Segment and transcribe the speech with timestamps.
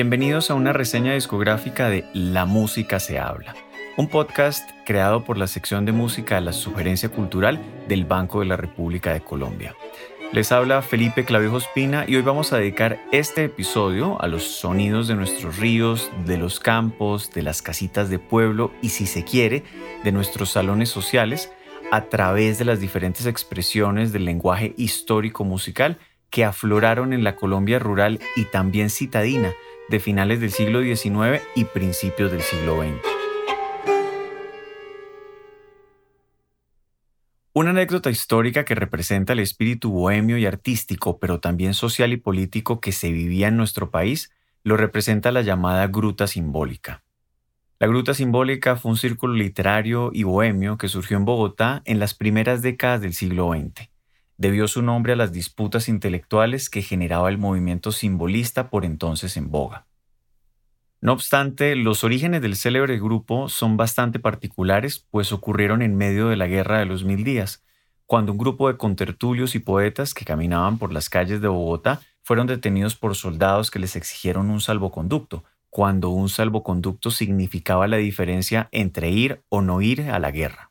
[0.00, 3.54] Bienvenidos a una reseña discográfica de La Música se habla,
[3.98, 8.46] un podcast creado por la sección de música de la Sugerencia Cultural del Banco de
[8.46, 9.76] la República de Colombia.
[10.32, 15.06] Les habla Felipe Clavijo Espina y hoy vamos a dedicar este episodio a los sonidos
[15.06, 19.64] de nuestros ríos, de los campos, de las casitas de pueblo y si se quiere,
[20.02, 21.52] de nuestros salones sociales
[21.92, 25.98] a través de las diferentes expresiones del lenguaje histórico musical
[26.30, 29.52] que afloraron en la Colombia rural y también citadina
[29.90, 32.94] de finales del siglo XIX y principios del siglo XX.
[37.52, 42.80] Una anécdota histórica que representa el espíritu bohemio y artístico, pero también social y político
[42.80, 44.32] que se vivía en nuestro país,
[44.62, 47.02] lo representa la llamada Gruta Simbólica.
[47.80, 52.14] La Gruta Simbólica fue un círculo literario y bohemio que surgió en Bogotá en las
[52.14, 53.90] primeras décadas del siglo XX
[54.40, 59.50] debió su nombre a las disputas intelectuales que generaba el movimiento simbolista por entonces en
[59.50, 59.86] boga.
[61.02, 66.36] No obstante, los orígenes del célebre grupo son bastante particulares, pues ocurrieron en medio de
[66.36, 67.62] la Guerra de los Mil Días,
[68.06, 72.46] cuando un grupo de contertulios y poetas que caminaban por las calles de Bogotá fueron
[72.46, 79.10] detenidos por soldados que les exigieron un salvoconducto, cuando un salvoconducto significaba la diferencia entre
[79.10, 80.69] ir o no ir a la guerra.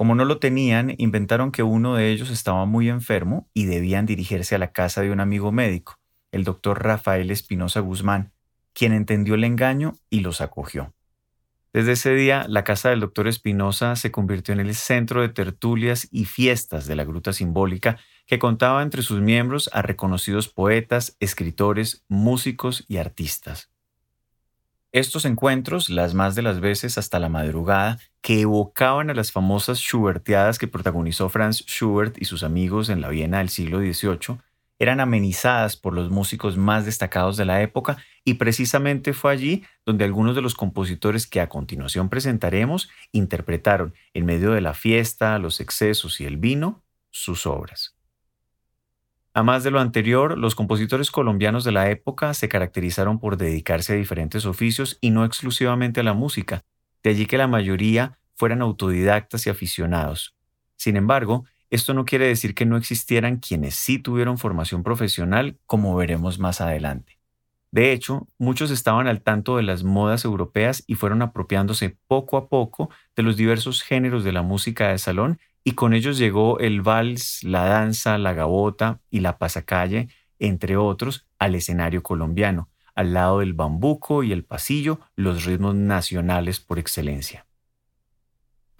[0.00, 4.54] Como no lo tenían, inventaron que uno de ellos estaba muy enfermo y debían dirigirse
[4.54, 5.98] a la casa de un amigo médico,
[6.32, 8.32] el doctor Rafael Espinosa Guzmán,
[8.72, 10.94] quien entendió el engaño y los acogió.
[11.74, 16.08] Desde ese día, la casa del doctor Espinosa se convirtió en el centro de tertulias
[16.10, 22.06] y fiestas de la Gruta Simbólica, que contaba entre sus miembros a reconocidos poetas, escritores,
[22.08, 23.70] músicos y artistas.
[24.92, 29.78] Estos encuentros, las más de las veces hasta la madrugada, que evocaban a las famosas
[29.78, 34.40] Schuberteadas que protagonizó Franz Schubert y sus amigos en la Viena del siglo XVIII,
[34.80, 40.04] eran amenizadas por los músicos más destacados de la época y precisamente fue allí donde
[40.04, 45.60] algunos de los compositores que a continuación presentaremos interpretaron, en medio de la fiesta, los
[45.60, 47.99] excesos y el vino, sus obras.
[49.32, 53.92] A más de lo anterior, los compositores colombianos de la época se caracterizaron por dedicarse
[53.92, 56.64] a diferentes oficios y no exclusivamente a la música,
[57.04, 60.34] de allí que la mayoría fueran autodidactas y aficionados.
[60.76, 65.94] Sin embargo, esto no quiere decir que no existieran quienes sí tuvieron formación profesional, como
[65.94, 67.20] veremos más adelante.
[67.70, 72.48] De hecho, muchos estaban al tanto de las modas europeas y fueron apropiándose poco a
[72.48, 76.82] poco de los diversos géneros de la música de salón y con ellos llegó el
[76.82, 83.40] vals, la danza, la gabota y la pasacalle, entre otros, al escenario colombiano, al lado
[83.40, 87.46] del bambuco y el pasillo, los ritmos nacionales por excelencia.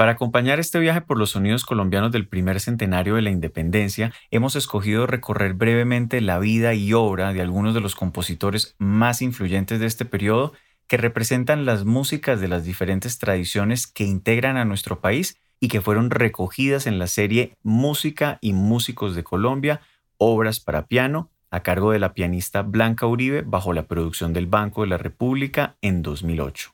[0.00, 4.56] Para acompañar este viaje por los sonidos colombianos del primer centenario de la independencia, hemos
[4.56, 9.84] escogido recorrer brevemente la vida y obra de algunos de los compositores más influyentes de
[9.84, 10.54] este periodo
[10.86, 15.82] que representan las músicas de las diferentes tradiciones que integran a nuestro país y que
[15.82, 19.82] fueron recogidas en la serie Música y Músicos de Colombia,
[20.16, 24.82] obras para piano, a cargo de la pianista Blanca Uribe bajo la producción del Banco
[24.82, 26.72] de la República en 2008.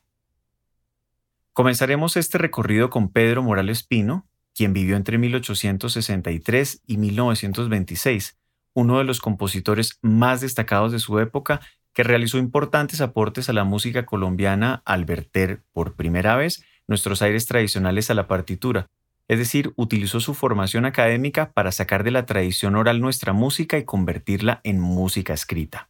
[1.51, 8.37] Comenzaremos este recorrido con Pedro Morales Pino, quien vivió entre 1863 y 1926,
[8.73, 11.61] uno de los compositores más destacados de su época
[11.93, 17.45] que realizó importantes aportes a la música colombiana al verter por primera vez nuestros aires
[17.45, 18.87] tradicionales a la partitura,
[19.27, 23.83] es decir, utilizó su formación académica para sacar de la tradición oral nuestra música y
[23.83, 25.89] convertirla en música escrita.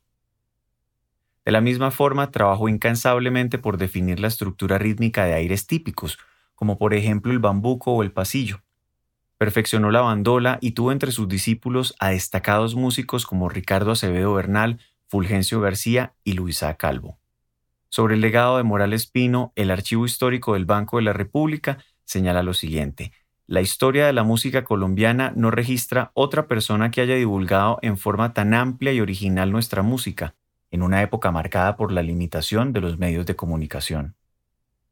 [1.46, 6.18] De la misma forma, trabajó incansablemente por definir la estructura rítmica de aires típicos,
[6.56, 8.64] como por ejemplo el bambuco o el pasillo.
[9.38, 14.80] Perfeccionó la bandola y tuvo entre sus discípulos a destacados músicos como Ricardo Acevedo Bernal,
[15.08, 17.20] Fulgencio García y Luisa Calvo.
[17.90, 22.44] Sobre el legado de Morales Pino, el Archivo Histórico del Banco de la República señala
[22.44, 23.12] lo siguiente.
[23.46, 28.34] La historia de la música colombiana no registra otra persona que haya divulgado en forma
[28.34, 30.36] tan amplia y original nuestra música,
[30.70, 34.16] en una época marcada por la limitación de los medios de comunicación.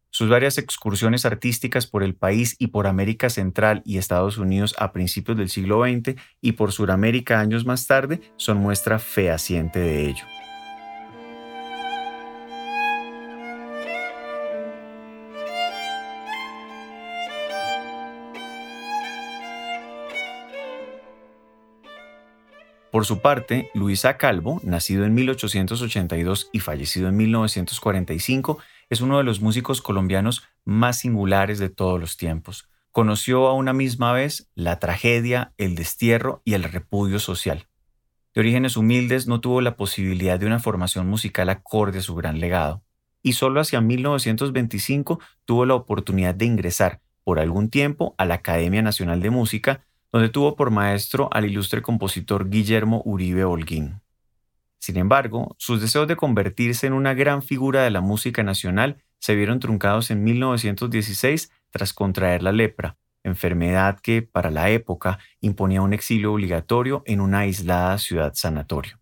[0.10, 4.94] Sus varias excursiones artísticas por el país y por América Central y Estados Unidos a
[4.94, 10.24] principios del siglo XX y por Suramérica años más tarde son muestra fehaciente de ello.
[22.96, 28.58] Por su parte, Luisa Calvo, nacido en 1882 y fallecido en 1945,
[28.90, 32.70] es uno de los músicos colombianos más singulares de todos los tiempos.
[32.92, 37.68] Conoció a una misma vez la tragedia, el destierro y el repudio social.
[38.34, 42.40] De orígenes humildes, no tuvo la posibilidad de una formación musical acorde a su gran
[42.40, 42.82] legado,
[43.22, 48.82] y solo hacia 1925 tuvo la oportunidad de ingresar por algún tiempo a la Academia
[48.82, 49.84] Nacional de Música,
[50.16, 54.00] donde tuvo por maestro al ilustre compositor Guillermo Uribe Holguín.
[54.80, 59.36] Sin embargo, sus deseos de convertirse en una gran figura de la música nacional se
[59.36, 65.92] vieron truncados en 1916 tras contraer la lepra, enfermedad que, para la época, imponía un
[65.92, 68.98] exilio obligatorio en una aislada ciudad sanatorio.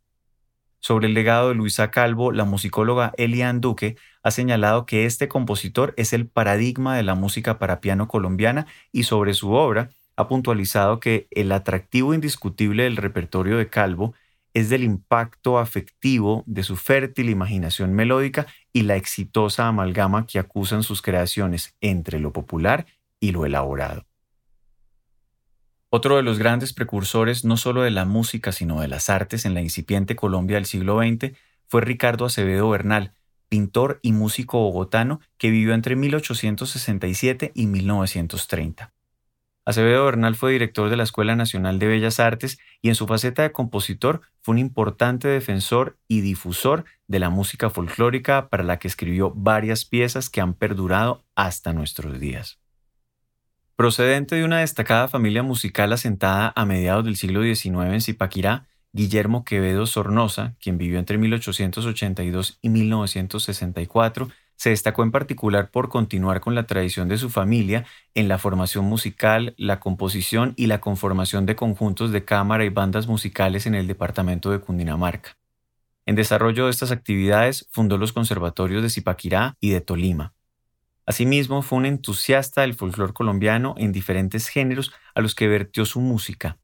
[0.80, 5.94] Sobre el legado de Luisa Calvo, la musicóloga Elian Duque ha señalado que este compositor
[5.96, 11.00] es el paradigma de la música para piano colombiana y sobre su obra ha puntualizado
[11.00, 14.14] que el atractivo indiscutible del repertorio de Calvo
[14.54, 20.84] es del impacto afectivo de su fértil imaginación melódica y la exitosa amalgama que acusan
[20.84, 22.86] sus creaciones entre lo popular
[23.20, 24.06] y lo elaborado.
[25.90, 29.54] Otro de los grandes precursores no solo de la música sino de las artes en
[29.54, 31.36] la incipiente Colombia del siglo XX
[31.68, 33.14] fue Ricardo Acevedo Bernal,
[33.50, 38.93] pintor y músico bogotano que vivió entre 1867 y 1930.
[39.66, 43.44] Acevedo Bernal fue director de la Escuela Nacional de Bellas Artes y en su faceta
[43.44, 48.90] de compositor fue un importante defensor y difusor de la música folclórica para la que
[48.90, 52.60] escribió varias piezas que han perdurado hasta nuestros días.
[53.78, 59.44] Procedente de una destacada familia musical asentada a mediados del siglo XIX en Zipaquirá, Guillermo
[59.46, 64.30] Quevedo Sornosa, quien vivió entre 1882 y 1964,
[64.64, 68.86] se destacó en particular por continuar con la tradición de su familia en la formación
[68.86, 73.88] musical, la composición y la conformación de conjuntos de cámara y bandas musicales en el
[73.88, 75.36] departamento de Cundinamarca.
[76.06, 80.34] En desarrollo de estas actividades fundó los conservatorios de Zipaquirá y de Tolima.
[81.06, 86.00] Asimismo, fue un entusiasta del folclore colombiano en diferentes géneros a los que vertió su
[86.00, 86.58] música.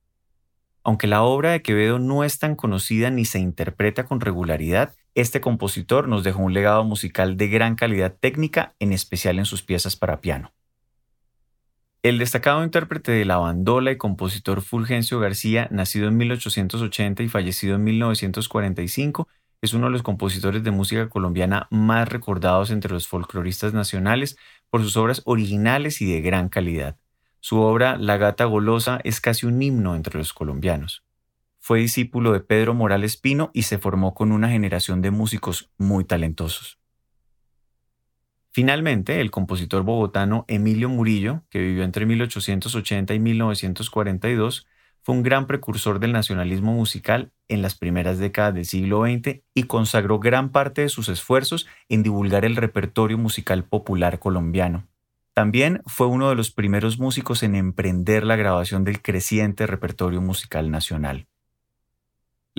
[0.86, 5.41] Aunque la obra de Quevedo no es tan conocida ni se interpreta con regularidad, este
[5.41, 9.95] compositor nos dejó un legado musical de gran calidad técnica, en especial en sus piezas
[9.95, 10.53] para piano.
[12.01, 17.75] El destacado intérprete de la bandola y compositor Fulgencio García, nacido en 1880 y fallecido
[17.75, 19.27] en 1945,
[19.61, 24.38] es uno de los compositores de música colombiana más recordados entre los folcloristas nacionales
[24.69, 26.95] por sus obras originales y de gran calidad.
[27.41, 31.03] Su obra La gata golosa es casi un himno entre los colombianos.
[31.69, 36.04] Fue discípulo de Pedro Morales Pino y se formó con una generación de músicos muy
[36.04, 36.80] talentosos.
[38.50, 44.66] Finalmente, el compositor bogotano Emilio Murillo, que vivió entre 1880 y 1942,
[45.04, 49.63] fue un gran precursor del nacionalismo musical en las primeras décadas del siglo XX y
[49.65, 54.88] consagró gran parte de sus esfuerzos en divulgar el repertorio musical popular colombiano.
[55.36, 60.72] También fue uno de los primeros músicos en emprender la grabación del creciente repertorio musical
[60.72, 61.28] nacional.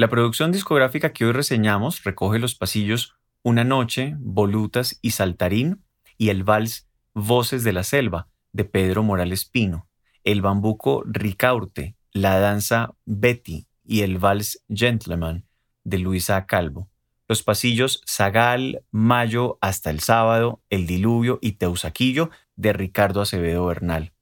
[0.01, 5.85] La producción discográfica que hoy reseñamos recoge los pasillos Una Noche, Volutas y Saltarín
[6.17, 9.89] y el vals Voces de la Selva de Pedro Morales Pino,
[10.25, 15.45] el bambuco Ricaurte, la danza Betty y el vals Gentleman
[15.85, 16.89] de Luisa Calvo,
[17.29, 24.15] los pasillos Zagal, Mayo hasta el sábado, El Diluvio y Teusaquillo de Ricardo Acevedo Bernal,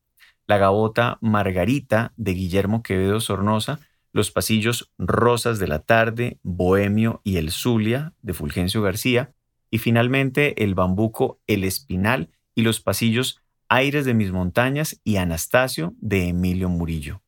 [0.49, 3.79] la gabota Margarita de Guillermo Quevedo Sornosa
[4.13, 9.35] los pasillos Rosas de la Tarde, Bohemio y El Zulia de Fulgencio García,
[9.71, 15.95] y finalmente el bambuco El Espinal y los pasillos Aires de mis montañas y Anastasio
[16.01, 17.23] de Emilio Murillo.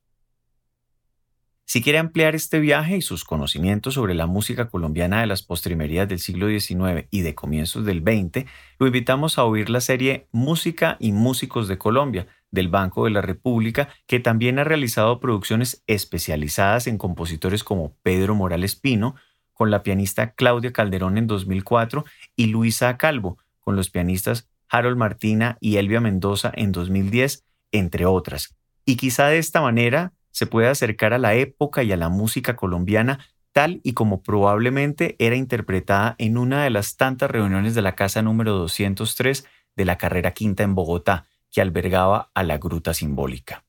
[1.67, 6.09] Si quiere ampliar este viaje y sus conocimientos sobre la música colombiana de las postrimerías
[6.09, 8.45] del siglo XIX y de comienzos del XX,
[8.81, 13.21] lo invitamos a oír la serie Música y Músicos de Colombia del Banco de la
[13.21, 19.15] República, que también ha realizado producciones especializadas en compositores como Pedro Morales Pino,
[19.53, 22.05] con la pianista Claudia Calderón en 2004
[22.35, 28.55] y Luisa Calvo, con los pianistas Harold Martina y Elvia Mendoza en 2010, entre otras.
[28.85, 32.57] Y quizá de esta manera se puede acercar a la época y a la música
[32.57, 33.19] colombiana
[33.53, 38.23] tal y como probablemente era interpretada en una de las tantas reuniones de la casa
[38.23, 39.45] número 203
[39.77, 43.65] de la carrera quinta en Bogotá, que albergaba a la gruta simbólica.